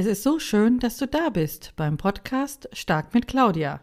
Es 0.00 0.06
ist 0.06 0.22
so 0.22 0.38
schön, 0.38 0.78
dass 0.78 0.96
du 0.96 1.06
da 1.06 1.28
bist 1.28 1.74
beim 1.76 1.98
Podcast 1.98 2.70
Stark 2.72 3.12
mit 3.12 3.28
Claudia. 3.28 3.82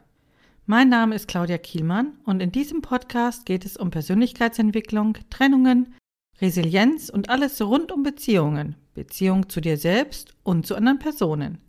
Mein 0.66 0.90
Name 0.90 1.14
ist 1.14 1.28
Claudia 1.28 1.60
Kielmann 1.60 2.18
und 2.26 2.42
in 2.42 2.52
diesem 2.52 2.82
Podcast 2.82 3.46
geht 3.46 3.66
es 3.66 3.78
um 3.78 3.92
Persönlichkeitsentwicklung, 3.92 5.20
Trennungen, 5.30 5.94
Resilienz 6.42 7.10
und 7.10 7.30
alles 7.30 7.62
rund 7.62 7.92
um 7.92 8.02
Beziehungen, 8.02 8.76
Beziehung 8.96 9.48
zu 9.48 9.62
dir 9.62 9.78
selbst 9.78 10.34
und 10.42 10.66
zu 10.66 10.76
anderen 10.76 10.98
Personen. 10.98 11.60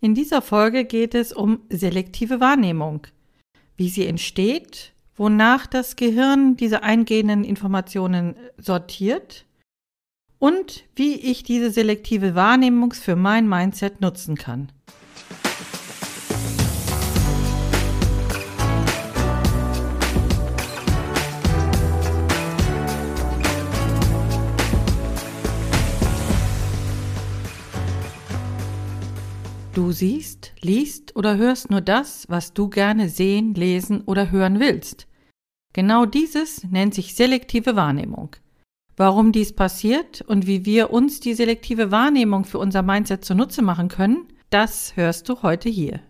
In 0.00 0.14
dieser 0.14 0.40
Folge 0.40 0.86
geht 0.86 1.14
es 1.14 1.34
um 1.34 1.60
selektive 1.68 2.40
Wahrnehmung, 2.40 3.06
wie 3.76 3.90
sie 3.90 4.06
entsteht, 4.06 4.94
wonach 5.14 5.66
das 5.66 5.96
Gehirn 5.96 6.56
diese 6.56 6.82
eingehenden 6.82 7.44
Informationen 7.44 8.34
sortiert 8.56 9.44
und 10.38 10.84
wie 10.94 11.14
ich 11.14 11.42
diese 11.42 11.70
selektive 11.70 12.34
Wahrnehmung 12.34 12.92
für 12.92 13.16
mein 13.16 13.48
Mindset 13.48 14.00
nutzen 14.00 14.36
kann. 14.36 14.70
Du 29.76 29.92
siehst, 29.92 30.54
liest 30.62 31.14
oder 31.16 31.36
hörst 31.36 31.70
nur 31.70 31.82
das, 31.82 32.24
was 32.30 32.54
du 32.54 32.70
gerne 32.70 33.10
sehen, 33.10 33.52
lesen 33.52 34.00
oder 34.06 34.30
hören 34.30 34.58
willst. 34.58 35.06
Genau 35.74 36.06
dieses 36.06 36.64
nennt 36.64 36.94
sich 36.94 37.14
selektive 37.14 37.76
Wahrnehmung. 37.76 38.36
Warum 38.96 39.32
dies 39.32 39.52
passiert 39.52 40.22
und 40.22 40.46
wie 40.46 40.64
wir 40.64 40.90
uns 40.90 41.20
die 41.20 41.34
selektive 41.34 41.90
Wahrnehmung 41.90 42.44
für 42.44 42.58
unser 42.58 42.82
Mindset 42.82 43.24
zunutze 43.24 43.60
machen 43.60 43.88
können, 43.88 44.26
das 44.48 44.96
hörst 44.96 45.28
du 45.28 45.42
heute 45.42 45.68
hier. 45.68 46.00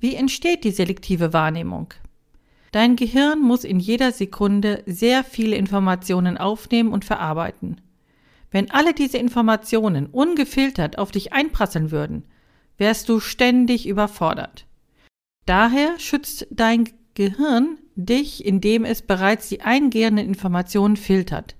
Wie 0.00 0.16
entsteht 0.16 0.64
die 0.64 0.72
selektive 0.72 1.32
Wahrnehmung? 1.32 1.94
Dein 2.72 2.96
Gehirn 2.96 3.40
muss 3.40 3.62
in 3.62 3.78
jeder 3.78 4.10
Sekunde 4.10 4.82
sehr 4.86 5.22
viele 5.22 5.54
Informationen 5.54 6.38
aufnehmen 6.38 6.90
und 6.90 7.04
verarbeiten. 7.04 7.80
Wenn 8.50 8.70
alle 8.70 8.92
diese 8.92 9.18
Informationen 9.18 10.06
ungefiltert 10.06 10.98
auf 10.98 11.12
dich 11.12 11.32
einprasseln 11.32 11.92
würden, 11.92 12.24
wärst 12.78 13.08
du 13.08 13.20
ständig 13.20 13.86
überfordert. 13.86 14.66
Daher 15.46 15.98
schützt 15.98 16.46
dein 16.50 16.88
Gehirn 17.14 17.78
dich, 17.96 18.44
indem 18.44 18.84
es 18.84 19.02
bereits 19.02 19.48
die 19.48 19.60
eingehenden 19.60 20.26
Informationen 20.26 20.96
filtert. 20.96 21.56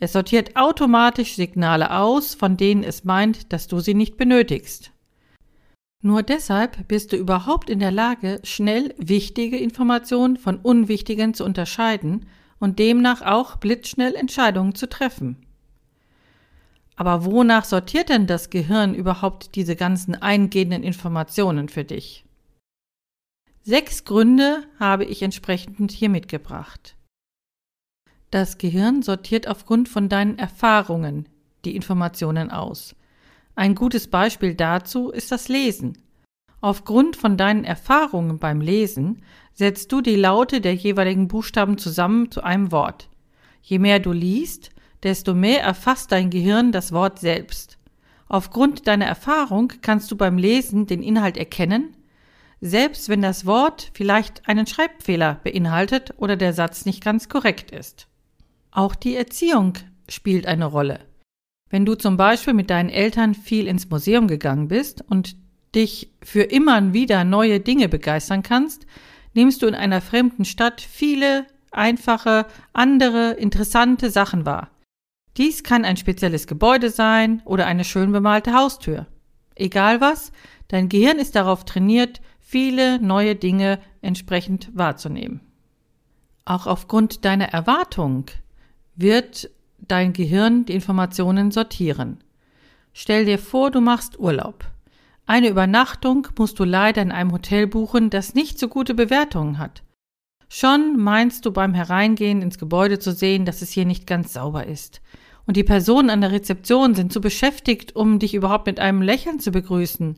Es 0.00 0.12
sortiert 0.12 0.56
automatisch 0.56 1.36
Signale 1.36 1.90
aus, 1.96 2.34
von 2.34 2.56
denen 2.56 2.82
es 2.82 3.04
meint, 3.04 3.52
dass 3.52 3.68
du 3.68 3.80
sie 3.80 3.94
nicht 3.94 4.16
benötigst. 4.16 4.90
Nur 6.02 6.22
deshalb 6.22 6.86
bist 6.88 7.12
du 7.12 7.16
überhaupt 7.16 7.70
in 7.70 7.78
der 7.78 7.92
Lage, 7.92 8.40
schnell 8.42 8.94
wichtige 8.98 9.56
Informationen 9.56 10.36
von 10.36 10.56
unwichtigen 10.58 11.32
zu 11.32 11.44
unterscheiden 11.44 12.26
und 12.58 12.78
demnach 12.78 13.22
auch 13.22 13.56
blitzschnell 13.56 14.14
Entscheidungen 14.14 14.74
zu 14.74 14.88
treffen. 14.88 15.46
Aber 16.96 17.24
wonach 17.24 17.64
sortiert 17.64 18.08
denn 18.08 18.26
das 18.26 18.50
Gehirn 18.50 18.94
überhaupt 18.94 19.54
diese 19.54 19.76
ganzen 19.76 20.14
eingehenden 20.14 20.82
Informationen 20.82 21.68
für 21.68 21.84
dich? 21.84 22.24
Sechs 23.66 24.04
Gründe 24.04 24.64
habe 24.78 25.06
ich 25.06 25.22
entsprechend 25.22 25.90
hier 25.90 26.10
mitgebracht. 26.10 26.96
Das 28.30 28.58
Gehirn 28.58 29.00
sortiert 29.00 29.48
aufgrund 29.48 29.88
von 29.88 30.10
deinen 30.10 30.38
Erfahrungen 30.38 31.30
die 31.64 31.74
Informationen 31.74 32.50
aus. 32.50 32.94
Ein 33.54 33.74
gutes 33.74 34.08
Beispiel 34.08 34.54
dazu 34.54 35.08
ist 35.08 35.32
das 35.32 35.48
Lesen. 35.48 35.96
Aufgrund 36.60 37.16
von 37.16 37.38
deinen 37.38 37.64
Erfahrungen 37.64 38.38
beim 38.38 38.60
Lesen 38.60 39.22
setzt 39.54 39.90
du 39.92 40.02
die 40.02 40.16
Laute 40.16 40.60
der 40.60 40.74
jeweiligen 40.74 41.26
Buchstaben 41.26 41.78
zusammen 41.78 42.30
zu 42.30 42.42
einem 42.42 42.70
Wort. 42.70 43.08
Je 43.62 43.78
mehr 43.78 43.98
du 43.98 44.12
liest, 44.12 44.72
desto 45.04 45.32
mehr 45.32 45.62
erfasst 45.62 46.12
dein 46.12 46.28
Gehirn 46.28 46.70
das 46.70 46.92
Wort 46.92 47.18
selbst. 47.18 47.78
Aufgrund 48.28 48.86
deiner 48.86 49.06
Erfahrung 49.06 49.72
kannst 49.80 50.10
du 50.10 50.16
beim 50.16 50.36
Lesen 50.36 50.84
den 50.84 51.02
Inhalt 51.02 51.38
erkennen, 51.38 51.96
selbst 52.66 53.10
wenn 53.10 53.20
das 53.20 53.44
Wort 53.44 53.90
vielleicht 53.92 54.48
einen 54.48 54.66
Schreibfehler 54.66 55.38
beinhaltet 55.44 56.14
oder 56.16 56.34
der 56.34 56.54
Satz 56.54 56.86
nicht 56.86 57.04
ganz 57.04 57.28
korrekt 57.28 57.70
ist. 57.70 58.08
Auch 58.70 58.94
die 58.94 59.16
Erziehung 59.16 59.74
spielt 60.08 60.46
eine 60.46 60.64
Rolle. 60.64 61.00
Wenn 61.68 61.84
du 61.84 61.94
zum 61.94 62.16
Beispiel 62.16 62.54
mit 62.54 62.70
deinen 62.70 62.88
Eltern 62.88 63.34
viel 63.34 63.66
ins 63.66 63.90
Museum 63.90 64.28
gegangen 64.28 64.68
bist 64.68 65.04
und 65.06 65.36
dich 65.74 66.10
für 66.22 66.40
immer 66.40 66.94
wieder 66.94 67.22
neue 67.24 67.60
Dinge 67.60 67.90
begeistern 67.90 68.42
kannst, 68.42 68.86
nimmst 69.34 69.60
du 69.60 69.66
in 69.66 69.74
einer 69.74 70.00
fremden 70.00 70.46
Stadt 70.46 70.80
viele 70.80 71.46
einfache, 71.70 72.46
andere, 72.72 73.32
interessante 73.32 74.08
Sachen 74.08 74.46
wahr. 74.46 74.70
Dies 75.36 75.64
kann 75.64 75.84
ein 75.84 75.98
spezielles 75.98 76.46
Gebäude 76.46 76.88
sein 76.88 77.42
oder 77.44 77.66
eine 77.66 77.84
schön 77.84 78.10
bemalte 78.10 78.54
Haustür. 78.54 79.06
Egal 79.54 80.00
was, 80.00 80.32
dein 80.68 80.88
Gehirn 80.88 81.18
ist 81.18 81.36
darauf 81.36 81.66
trainiert, 81.66 82.22
viele 82.44 83.00
neue 83.00 83.34
Dinge 83.34 83.80
entsprechend 84.02 84.70
wahrzunehmen. 84.74 85.40
Auch 86.44 86.66
aufgrund 86.66 87.24
deiner 87.24 87.48
Erwartung 87.48 88.26
wird 88.94 89.50
dein 89.78 90.12
Gehirn 90.12 90.64
die 90.66 90.74
Informationen 90.74 91.50
sortieren. 91.50 92.22
Stell 92.92 93.24
dir 93.24 93.38
vor, 93.38 93.70
du 93.70 93.80
machst 93.80 94.20
Urlaub. 94.20 94.64
Eine 95.26 95.48
Übernachtung 95.48 96.28
musst 96.38 96.58
du 96.58 96.64
leider 96.64 97.02
in 97.02 97.10
einem 97.10 97.32
Hotel 97.32 97.66
buchen, 97.66 98.10
das 98.10 98.34
nicht 98.34 98.58
so 98.58 98.68
gute 98.68 98.94
Bewertungen 98.94 99.58
hat. 99.58 99.82
Schon 100.48 100.98
meinst 100.98 101.46
du 101.46 101.50
beim 101.50 101.74
Hereingehen 101.74 102.42
ins 102.42 102.58
Gebäude 102.58 102.98
zu 102.98 103.12
sehen, 103.12 103.46
dass 103.46 103.62
es 103.62 103.70
hier 103.70 103.86
nicht 103.86 104.06
ganz 104.06 104.34
sauber 104.34 104.66
ist 104.66 105.00
und 105.46 105.56
die 105.56 105.64
Personen 105.64 106.10
an 106.10 106.20
der 106.20 106.32
Rezeption 106.32 106.94
sind 106.94 107.12
zu 107.12 107.20
beschäftigt, 107.20 107.96
um 107.96 108.18
dich 108.18 108.34
überhaupt 108.34 108.66
mit 108.66 108.80
einem 108.80 109.02
Lächeln 109.02 109.40
zu 109.40 109.50
begrüßen. 109.50 110.16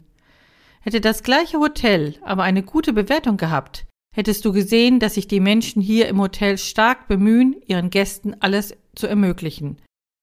Hätte 0.87 1.01
das 1.01 1.25
gleiche 1.25 1.59
Hotel 1.59 2.15
aber 2.23 2.45
eine 2.45 2.63
gute 2.63 2.93
Bewertung 2.93 3.37
gehabt, 3.37 3.87
hättest 4.15 4.45
du 4.45 4.53
gesehen, 4.53 5.01
dass 5.01 5.15
sich 5.15 5.27
die 5.27 5.41
Menschen 5.41 5.83
hier 5.83 6.07
im 6.07 6.21
Hotel 6.21 6.59
stark 6.59 7.09
bemühen, 7.09 7.57
ihren 7.67 7.91
Gästen 7.91 8.37
alles 8.39 8.77
zu 8.95 9.09
ermöglichen. 9.09 9.79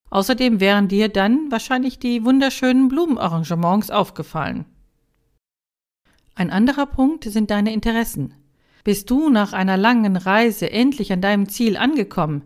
Außerdem 0.09 0.61
wären 0.61 0.87
dir 0.87 1.09
dann 1.09 1.51
wahrscheinlich 1.51 1.99
die 1.99 2.23
wunderschönen 2.23 2.87
Blumenarrangements 2.87 3.91
aufgefallen. 3.91 4.63
Ein 6.33 6.49
anderer 6.49 6.85
Punkt 6.85 7.25
sind 7.25 7.51
deine 7.51 7.73
Interessen. 7.73 8.33
Bist 8.85 9.09
du 9.09 9.27
nach 9.27 9.51
einer 9.51 9.75
langen 9.75 10.15
Reise 10.15 10.71
endlich 10.71 11.11
an 11.11 11.19
deinem 11.19 11.49
Ziel 11.49 11.75
angekommen, 11.75 12.43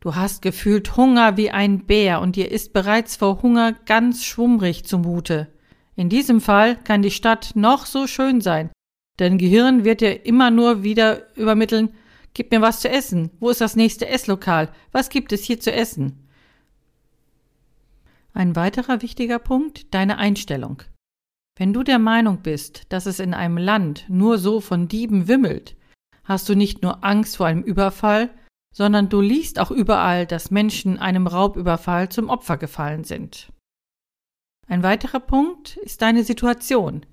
Du 0.00 0.14
hast 0.14 0.40
gefühlt 0.40 0.96
Hunger 0.96 1.36
wie 1.36 1.50
ein 1.50 1.86
Bär 1.86 2.20
und 2.20 2.36
dir 2.36 2.48
ist 2.52 2.72
bereits 2.72 3.16
vor 3.16 3.42
Hunger 3.42 3.72
ganz 3.86 4.24
schwummrig 4.24 4.84
zumute. 4.84 5.48
In 5.96 6.10
diesem 6.10 6.40
Fall 6.40 6.76
kann 6.76 7.02
die 7.02 7.10
Stadt 7.10 7.52
noch 7.54 7.86
so 7.86 8.06
schön 8.06 8.40
sein. 8.40 8.70
Dein 9.16 9.38
Gehirn 9.38 9.84
wird 9.84 10.02
dir 10.02 10.26
immer 10.26 10.50
nur 10.50 10.82
wieder 10.82 11.34
übermitteln, 11.36 11.94
gib 12.34 12.50
mir 12.50 12.60
was 12.60 12.80
zu 12.80 12.90
essen. 12.90 13.30
Wo 13.40 13.48
ist 13.48 13.62
das 13.62 13.76
nächste 13.76 14.06
Esslokal? 14.06 14.70
Was 14.92 15.08
gibt 15.08 15.32
es 15.32 15.42
hier 15.44 15.58
zu 15.58 15.72
essen? 15.72 16.28
Ein 18.34 18.54
weiterer 18.54 19.00
wichtiger 19.00 19.38
Punkt, 19.38 19.94
deine 19.94 20.18
Einstellung. 20.18 20.82
Wenn 21.58 21.72
du 21.72 21.82
der 21.82 21.98
Meinung 21.98 22.42
bist, 22.42 22.92
dass 22.92 23.06
es 23.06 23.18
in 23.18 23.32
einem 23.32 23.56
Land 23.56 24.04
nur 24.08 24.36
so 24.36 24.60
von 24.60 24.88
Dieben 24.88 25.26
wimmelt, 25.26 25.74
hast 26.24 26.46
du 26.50 26.54
nicht 26.54 26.82
nur 26.82 27.02
Angst 27.02 27.38
vor 27.38 27.46
einem 27.46 27.62
Überfall, 27.62 28.28
sondern 28.74 29.08
du 29.08 29.22
liest 29.22 29.58
auch 29.58 29.70
überall, 29.70 30.26
dass 30.26 30.50
Menschen 30.50 30.98
einem 30.98 31.26
Raubüberfall 31.26 32.10
zum 32.10 32.28
Opfer 32.28 32.58
gefallen 32.58 33.04
sind. 33.04 33.50
Ein 34.68 34.82
weiterer 34.82 35.20
Punkt 35.20 35.76
ist 35.76 36.02
deine 36.02 36.24
Situation. 36.24 37.06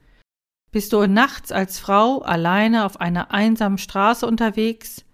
Bist 0.71 0.91
du 0.91 1.05
nachts 1.05 1.51
als 1.51 1.77
Frau 1.77 2.19
alleine 2.23 2.85
auf 2.85 3.00
einer 3.00 3.31
einsamen 3.31 3.77
Straße 3.77 4.25
unterwegs? 4.25 5.05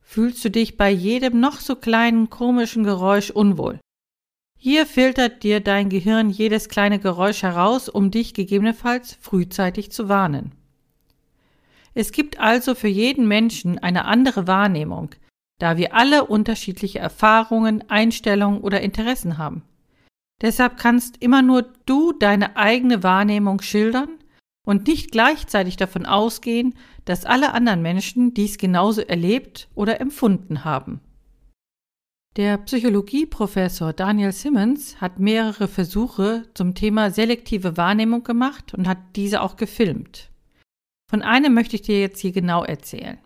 Fühlst 0.00 0.44
du 0.44 0.50
dich 0.50 0.76
bei 0.76 0.90
jedem 0.90 1.38
noch 1.38 1.60
so 1.60 1.76
kleinen 1.76 2.30
komischen 2.30 2.82
Geräusch 2.82 3.30
unwohl? 3.30 3.78
Hier 4.58 4.86
filtert 4.86 5.44
dir 5.44 5.60
dein 5.60 5.88
Gehirn 5.88 6.30
jedes 6.30 6.68
kleine 6.68 6.98
Geräusch 6.98 7.44
heraus, 7.44 7.88
um 7.88 8.10
dich 8.10 8.34
gegebenenfalls 8.34 9.16
frühzeitig 9.20 9.92
zu 9.92 10.08
warnen. 10.08 10.52
Es 11.94 12.10
gibt 12.10 12.40
also 12.40 12.74
für 12.74 12.88
jeden 12.88 13.28
Menschen 13.28 13.78
eine 13.78 14.04
andere 14.06 14.48
Wahrnehmung, 14.48 15.10
da 15.60 15.76
wir 15.76 15.94
alle 15.94 16.24
unterschiedliche 16.24 16.98
Erfahrungen, 16.98 17.88
Einstellungen 17.88 18.60
oder 18.60 18.80
Interessen 18.80 19.38
haben. 19.38 19.62
Deshalb 20.40 20.76
kannst 20.76 21.16
immer 21.22 21.42
nur 21.42 21.62
du 21.86 22.12
deine 22.12 22.56
eigene 22.56 23.02
Wahrnehmung 23.02 23.60
schildern 23.60 24.08
und 24.64 24.86
nicht 24.86 25.10
gleichzeitig 25.10 25.76
davon 25.76 26.06
ausgehen, 26.06 26.74
dass 27.04 27.24
alle 27.24 27.52
anderen 27.54 27.82
Menschen 27.82 28.34
dies 28.34 28.58
genauso 28.58 29.00
erlebt 29.00 29.68
oder 29.74 30.00
empfunden 30.00 30.64
haben. 30.64 31.00
Der 32.36 32.58
Psychologieprofessor 32.58 33.92
Daniel 33.92 34.30
Simmons 34.30 35.00
hat 35.00 35.18
mehrere 35.18 35.66
Versuche 35.66 36.44
zum 36.54 36.74
Thema 36.74 37.10
selektive 37.10 37.76
Wahrnehmung 37.76 38.22
gemacht 38.22 38.74
und 38.74 38.86
hat 38.86 38.98
diese 39.16 39.40
auch 39.40 39.56
gefilmt. 39.56 40.30
Von 41.10 41.22
einem 41.22 41.54
möchte 41.54 41.74
ich 41.74 41.82
dir 41.82 42.00
jetzt 42.00 42.20
hier 42.20 42.32
genau 42.32 42.62
erzählen. 42.62 43.18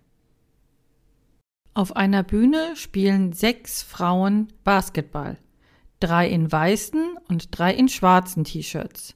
Auf 1.74 1.96
einer 1.96 2.22
Bühne 2.22 2.76
spielen 2.76 3.32
sechs 3.32 3.82
Frauen 3.82 4.48
Basketball, 4.62 5.36
drei 6.02 6.28
in 6.28 6.50
weißen 6.50 7.16
und 7.28 7.56
drei 7.56 7.74
in 7.74 7.88
schwarzen 7.88 8.44
T-Shirts. 8.44 9.14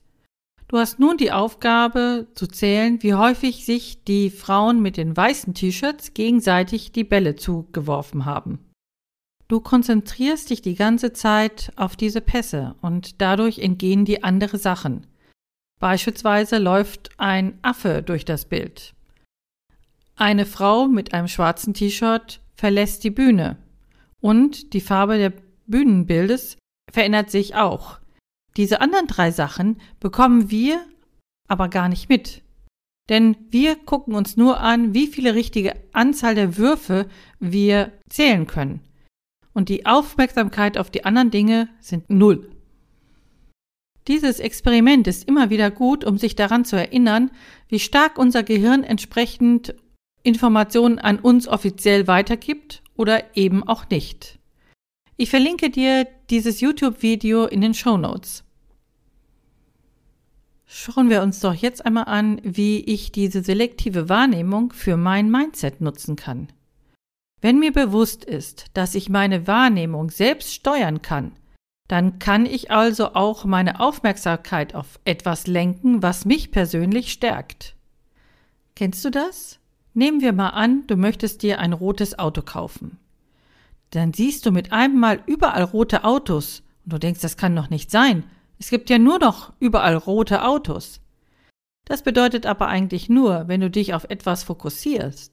Du 0.69 0.79
hast 0.79 0.99
nun 0.99 1.17
die 1.17 1.31
Aufgabe 1.31 2.27
zu 2.35 2.47
zählen, 2.47 3.03
wie 3.03 3.15
häufig 3.15 3.65
sich 3.65 4.03
die 4.05 4.31
Frauen 4.31 4.83
mit 4.83 4.97
den 4.97 5.17
weißen 5.17 5.55
T-Shirts 5.55 6.13
gegenseitig 6.15 6.91
die 6.93 7.05
Bälle 7.05 7.37
zugeworfen 7.37 8.25
haben. 8.25 8.59
Du 9.49 9.61
konzentrierst 9.61 10.51
dich 10.51 10.61
die 10.61 10.75
ganze 10.75 11.13
Zeit 11.13 11.73
auf 11.77 11.95
diese 11.95 12.21
Pässe 12.21 12.75
und 12.83 13.21
dadurch 13.21 13.61
entgehen 13.61 14.05
dir 14.05 14.25
andere 14.25 14.59
Sachen. 14.59 15.07
Beispielsweise 15.79 16.59
läuft 16.59 17.11
ein 17.17 17.59
Affe 17.63 18.03
durch 18.03 18.25
das 18.25 18.47
Bild. 18.47 18.95
Eine 20.17 20.47
Frau 20.47 20.89
mit 20.89 21.15
einem 21.15 21.29
schwarzen 21.29 21.75
T-Shirt 21.75 22.41
verlässt 22.57 23.05
die 23.05 23.11
Bühne 23.11 23.57
und 24.21 24.73
die 24.73 24.81
Farbe 24.81 25.19
der 25.19 25.33
Bühnenbildes 25.67 26.57
verändert 26.91 27.31
sich 27.31 27.55
auch. 27.55 27.99
Diese 28.57 28.81
anderen 28.81 29.07
drei 29.07 29.31
Sachen 29.31 29.81
bekommen 30.01 30.51
wir 30.51 30.81
aber 31.49 31.69
gar 31.69 31.89
nicht 31.89 32.09
mit. 32.09 32.43
Denn 33.09 33.37
wir 33.51 33.77
gucken 33.77 34.15
uns 34.15 34.37
nur 34.37 34.61
an, 34.61 34.95
wie 34.95 35.07
viele 35.07 35.35
richtige 35.35 35.75
Anzahl 35.93 36.35
der 36.35 36.57
Würfe 36.57 37.09
wir 37.39 37.93
zählen 38.09 38.47
können 38.47 38.81
und 39.57 39.71
die 39.71 39.87
Aufmerksamkeit 39.87 40.77
auf 40.77 40.91
die 40.91 41.07
anderen 41.07 41.31
Dinge 41.31 41.71
sind 41.81 42.11
null. 42.11 42.51
Dieses 44.07 44.39
Experiment 44.39 45.07
ist 45.07 45.27
immer 45.27 45.49
wieder 45.49 45.71
gut, 45.71 46.05
um 46.05 46.19
sich 46.19 46.37
daran 46.37 46.67
zu 46.67 46.77
erinnern, 46.77 47.31
wie 47.69 47.79
stark 47.79 48.19
unser 48.19 48.43
Gehirn 48.43 48.85
entsprechend 48.85 49.75
Informationen 50.23 50.99
an 50.99 51.19
uns 51.19 51.49
offiziell 51.49 52.07
weitergibt 52.07 52.83
oder 52.97 53.35
eben 53.35 53.67
auch 53.67 53.89
nicht. 53.89 54.36
Ich 55.19 55.31
verlinke 55.31 55.71
dir 55.71 56.07
dieses 56.29 56.61
YouTube-Video 56.61 57.47
in 57.47 57.63
den 57.63 57.73
Show 57.73 57.97
Notes. 57.97 58.45
Schauen 60.67 61.09
wir 61.09 61.23
uns 61.23 61.41
doch 61.41 61.55
jetzt 61.55 61.87
einmal 61.87 62.05
an, 62.05 62.39
wie 62.43 62.81
ich 62.81 63.13
diese 63.13 63.43
selektive 63.43 64.11
Wahrnehmung 64.11 64.73
für 64.75 64.99
mein 64.99 65.31
Mindset 65.31 65.81
nutzen 65.81 66.17
kann. 66.17 66.49
Wenn 67.41 67.59
mir 67.59 67.73
bewusst 67.73 68.27
ist, 68.27 68.67
dass 68.75 68.95
ich 68.95 69.09
meine 69.09 69.47
Wahrnehmung 69.47 70.11
selbst 70.11 70.53
steuern 70.53 71.01
kann, 71.01 71.33
dann 71.89 72.19
kann 72.19 72.45
ich 72.45 72.71
also 72.71 73.15
auch 73.15 73.47
meine 73.47 73.81
Aufmerksamkeit 73.81 74.75
auf 74.75 75.01
etwas 75.07 75.47
lenken, 75.47 76.03
was 76.03 76.27
mich 76.27 76.51
persönlich 76.51 77.11
stärkt. 77.11 77.75
Kennst 78.75 79.03
du 79.03 79.11
das? 79.11 79.61
Nehmen 79.95 80.21
wir 80.21 80.35
mal 80.35 80.51
an, 80.51 80.87
du 80.89 80.97
möchtest 80.97 81.43
dir 81.43 81.59
ein 81.59 81.73
rotes 81.73 82.19
Auto 82.19 82.43
kaufen. 82.43 82.99
Dann 83.97 84.13
siehst 84.13 84.45
du 84.45 84.51
mit 84.51 84.73
einem 84.73 85.01
Mal 85.01 85.23
überall 85.25 85.63
rote 85.63 86.05
Autos 86.05 86.63
und 86.85 86.93
du 86.93 86.99
denkst, 86.99 87.23
das 87.23 87.39
kann 87.39 87.57
doch 87.57 87.71
nicht 87.71 87.91
sein. 87.91 88.25
Es 88.59 88.69
gibt 88.69 88.91
ja 88.91 88.99
nur 88.99 89.19
noch 89.19 89.55
überall 89.59 89.97
rote 89.97 90.45
Autos. 90.45 91.01
Das 91.87 92.03
bedeutet 92.03 92.45
aber 92.45 92.69
eigentlich 92.69 93.09
nur, 93.09 93.49
wenn 93.49 93.63
du 93.63 93.71
dich 93.71 93.95
auf 93.95 94.05
etwas 94.11 94.43
fokussierst, 94.43 95.33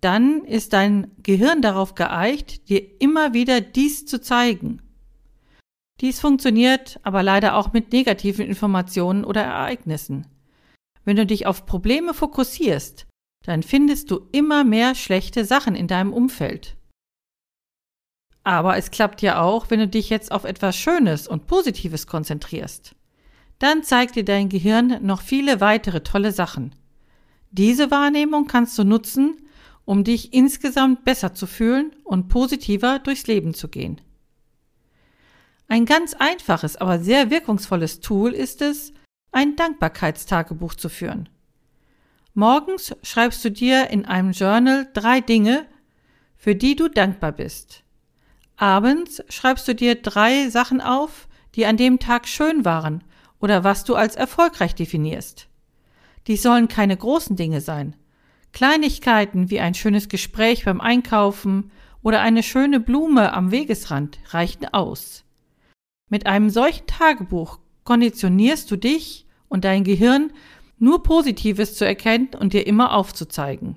dann 0.00 0.44
ist 0.44 0.72
dein 0.72 1.10
Gehirn 1.24 1.62
darauf 1.62 1.96
geeicht, 1.96 2.68
dir 2.68 2.80
immer 3.00 3.34
wieder 3.34 3.60
dies 3.60 4.06
zu 4.06 4.20
zeigen. 4.20 4.80
Dies 6.00 6.20
funktioniert 6.20 7.00
aber 7.02 7.24
leider 7.24 7.56
auch 7.56 7.72
mit 7.72 7.90
negativen 7.90 8.46
Informationen 8.46 9.24
oder 9.24 9.42
Ereignissen. 9.42 10.28
Wenn 11.04 11.16
du 11.16 11.26
dich 11.26 11.46
auf 11.46 11.66
Probleme 11.66 12.14
fokussierst, 12.14 13.08
dann 13.44 13.64
findest 13.64 14.12
du 14.12 14.28
immer 14.30 14.62
mehr 14.62 14.94
schlechte 14.94 15.44
Sachen 15.44 15.74
in 15.74 15.88
deinem 15.88 16.12
Umfeld. 16.12 16.76
Aber 18.44 18.76
es 18.76 18.90
klappt 18.90 19.22
ja 19.22 19.40
auch, 19.40 19.70
wenn 19.70 19.80
du 19.80 19.88
dich 19.88 20.10
jetzt 20.10 20.30
auf 20.30 20.44
etwas 20.44 20.76
Schönes 20.76 21.26
und 21.26 21.46
Positives 21.46 22.06
konzentrierst. 22.06 22.94
Dann 23.58 23.82
zeigt 23.82 24.16
dir 24.16 24.24
dein 24.24 24.50
Gehirn 24.50 24.98
noch 25.00 25.22
viele 25.22 25.60
weitere 25.60 26.02
tolle 26.02 26.30
Sachen. 26.32 26.74
Diese 27.50 27.90
Wahrnehmung 27.90 28.46
kannst 28.46 28.78
du 28.78 28.84
nutzen, 28.84 29.38
um 29.86 30.04
dich 30.04 30.34
insgesamt 30.34 31.04
besser 31.04 31.34
zu 31.34 31.46
fühlen 31.46 31.94
und 32.04 32.28
positiver 32.28 32.98
durchs 32.98 33.26
Leben 33.26 33.54
zu 33.54 33.68
gehen. 33.68 34.00
Ein 35.68 35.86
ganz 35.86 36.14
einfaches, 36.14 36.76
aber 36.76 36.98
sehr 36.98 37.30
wirkungsvolles 37.30 38.00
Tool 38.00 38.32
ist 38.32 38.60
es, 38.60 38.92
ein 39.32 39.56
Dankbarkeitstagebuch 39.56 40.74
zu 40.74 40.88
führen. 40.88 41.28
Morgens 42.34 42.94
schreibst 43.02 43.44
du 43.44 43.50
dir 43.50 43.88
in 43.90 44.04
einem 44.04 44.32
Journal 44.32 44.88
drei 44.92 45.20
Dinge, 45.20 45.66
für 46.36 46.54
die 46.54 46.76
du 46.76 46.88
dankbar 46.88 47.32
bist. 47.32 47.83
Abends 48.56 49.22
schreibst 49.28 49.66
du 49.66 49.74
dir 49.74 49.96
drei 49.96 50.48
Sachen 50.48 50.80
auf, 50.80 51.28
die 51.54 51.66
an 51.66 51.76
dem 51.76 51.98
Tag 51.98 52.28
schön 52.28 52.64
waren 52.64 53.02
oder 53.40 53.64
was 53.64 53.84
du 53.84 53.94
als 53.94 54.16
erfolgreich 54.16 54.74
definierst. 54.74 55.48
Dies 56.26 56.42
sollen 56.42 56.68
keine 56.68 56.96
großen 56.96 57.36
Dinge 57.36 57.60
sein, 57.60 57.96
Kleinigkeiten 58.52 59.50
wie 59.50 59.60
ein 59.60 59.74
schönes 59.74 60.08
Gespräch 60.08 60.64
beim 60.64 60.80
Einkaufen 60.80 61.72
oder 62.02 62.20
eine 62.20 62.42
schöne 62.42 62.78
Blume 62.78 63.32
am 63.32 63.50
Wegesrand 63.50 64.18
reichen 64.28 64.66
aus. 64.72 65.24
Mit 66.08 66.26
einem 66.26 66.50
solchen 66.50 66.86
Tagebuch 66.86 67.58
konditionierst 67.82 68.70
du 68.70 68.76
dich 68.76 69.26
und 69.48 69.64
dein 69.64 69.82
Gehirn, 69.82 70.32
nur 70.78 71.02
Positives 71.02 71.76
zu 71.76 71.84
erkennen 71.84 72.28
und 72.38 72.52
dir 72.52 72.66
immer 72.66 72.94
aufzuzeigen. 72.94 73.76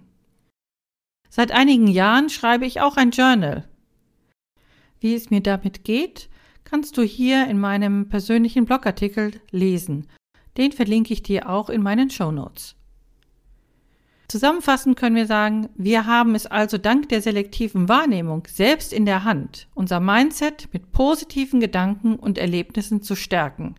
Seit 1.29 1.51
einigen 1.51 1.87
Jahren 1.87 2.29
schreibe 2.29 2.65
ich 2.65 2.81
auch 2.81 2.97
ein 2.97 3.11
Journal. 3.11 3.67
Wie 4.99 5.15
es 5.15 5.29
mir 5.29 5.41
damit 5.41 5.83
geht, 5.83 6.29
kannst 6.63 6.97
du 6.97 7.01
hier 7.01 7.47
in 7.47 7.59
meinem 7.59 8.09
persönlichen 8.09 8.65
Blogartikel 8.65 9.39
lesen. 9.51 10.07
Den 10.57 10.71
verlinke 10.71 11.13
ich 11.13 11.23
dir 11.23 11.49
auch 11.49 11.69
in 11.69 11.81
meinen 11.81 12.09
Show 12.09 12.31
Notes. 12.31 12.75
Zusammenfassend 14.27 14.97
können 14.97 15.15
wir 15.15 15.25
sagen, 15.25 15.69
wir 15.75 16.05
haben 16.05 16.35
es 16.35 16.45
also 16.45 16.77
dank 16.77 17.07
der 17.07 17.21
selektiven 17.21 17.87
Wahrnehmung 17.87 18.45
selbst 18.49 18.91
in 18.91 19.05
der 19.05 19.23
Hand, 19.23 19.69
unser 19.73 20.01
Mindset 20.01 20.67
mit 20.73 20.91
positiven 20.91 21.61
Gedanken 21.61 22.17
und 22.17 22.37
Erlebnissen 22.37 23.01
zu 23.01 23.15
stärken. 23.15 23.75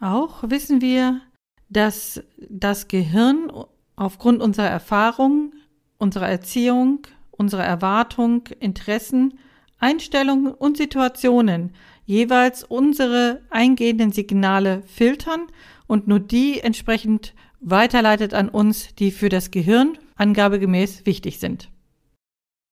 Auch 0.00 0.42
wissen 0.48 0.80
wir, 0.80 1.20
dass 1.68 2.24
das 2.48 2.88
Gehirn 2.88 3.52
aufgrund 3.94 4.42
unserer 4.42 4.68
Erfahrung, 4.68 5.52
unserer 5.98 6.28
Erziehung, 6.28 7.06
unserer 7.30 7.64
Erwartung, 7.64 8.48
Interessen, 8.58 9.38
Einstellungen 9.80 10.52
und 10.52 10.76
Situationen 10.76 11.74
jeweils 12.04 12.64
unsere 12.64 13.40
eingehenden 13.50 14.12
Signale 14.12 14.82
filtern 14.86 15.46
und 15.86 16.06
nur 16.06 16.20
die 16.20 16.60
entsprechend 16.60 17.34
weiterleitet 17.60 18.34
an 18.34 18.48
uns, 18.48 18.94
die 18.94 19.10
für 19.10 19.28
das 19.28 19.50
Gehirn 19.50 19.98
angabegemäß 20.16 21.06
wichtig 21.06 21.38
sind. 21.40 21.70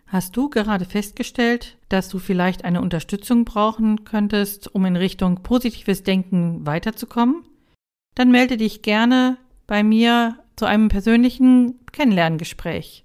Hast 0.06 0.36
du 0.36 0.48
gerade 0.48 0.86
festgestellt, 0.86 1.76
dass 1.90 2.08
du 2.08 2.18
vielleicht 2.18 2.64
eine 2.64 2.80
Unterstützung 2.80 3.44
brauchen 3.44 4.04
könntest, 4.04 4.74
um 4.74 4.86
in 4.86 4.96
Richtung 4.96 5.42
positives 5.42 6.02
Denken 6.02 6.66
weiterzukommen? 6.66 7.44
Dann 8.14 8.30
melde 8.30 8.56
dich 8.56 8.80
gerne 8.80 9.36
bei 9.66 9.82
mir 9.82 10.38
zu 10.56 10.64
einem 10.64 10.88
persönlichen 10.88 11.78
Kennenlerngespräch. 11.92 13.04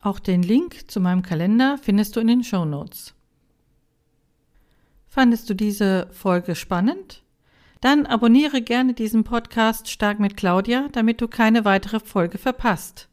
Auch 0.00 0.18
den 0.18 0.42
Link 0.42 0.90
zu 0.90 1.00
meinem 1.00 1.22
Kalender 1.22 1.78
findest 1.80 2.16
du 2.16 2.20
in 2.20 2.26
den 2.26 2.44
Show 2.44 2.64
Notes. 2.64 3.14
Fandest 5.14 5.50
du 5.50 5.54
diese 5.54 6.08
Folge 6.10 6.54
spannend? 6.54 7.22
Dann 7.82 8.06
abonniere 8.06 8.62
gerne 8.62 8.94
diesen 8.94 9.24
Podcast 9.24 9.90
Stark 9.90 10.18
mit 10.18 10.38
Claudia, 10.38 10.88
damit 10.92 11.20
du 11.20 11.28
keine 11.28 11.66
weitere 11.66 12.00
Folge 12.00 12.38
verpasst. 12.38 13.10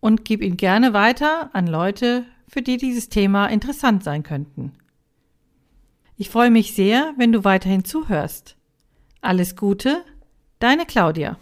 Und 0.00 0.26
gib 0.26 0.42
ihn 0.42 0.58
gerne 0.58 0.92
weiter 0.92 1.48
an 1.54 1.66
Leute, 1.66 2.26
für 2.46 2.60
die 2.60 2.76
dieses 2.76 3.08
Thema 3.08 3.46
interessant 3.46 4.04
sein 4.04 4.22
könnten. 4.22 4.74
Ich 6.18 6.28
freue 6.28 6.50
mich 6.50 6.74
sehr, 6.74 7.14
wenn 7.16 7.32
du 7.32 7.42
weiterhin 7.42 7.86
zuhörst. 7.86 8.54
Alles 9.22 9.56
Gute, 9.56 10.04
deine 10.58 10.84
Claudia. 10.84 11.38